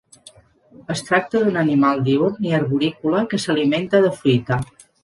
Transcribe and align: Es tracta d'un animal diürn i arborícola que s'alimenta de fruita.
Es 0.93 1.03
tracta 1.09 1.43
d'un 1.43 1.61
animal 1.65 2.03
diürn 2.09 2.49
i 2.51 2.57
arborícola 2.61 3.25
que 3.35 3.43
s'alimenta 3.47 4.07
de 4.09 4.15
fruita. 4.23 4.65